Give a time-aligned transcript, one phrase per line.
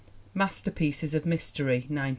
[0.33, 2.09] Masterpieces of Mystery, 1912.